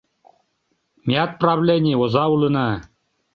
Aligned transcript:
Меат 1.07 1.31
правлений— 1.41 1.99
оза 2.03 2.23
улына. 2.33 2.67